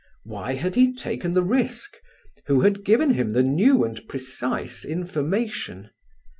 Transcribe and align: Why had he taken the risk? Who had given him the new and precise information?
Why 0.23 0.53
had 0.55 0.73
he 0.73 0.95
taken 0.95 1.35
the 1.35 1.43
risk? 1.43 1.97
Who 2.47 2.61
had 2.61 2.83
given 2.83 3.11
him 3.13 3.33
the 3.33 3.43
new 3.43 3.83
and 3.83 4.01
precise 4.07 4.83
information? 4.83 5.91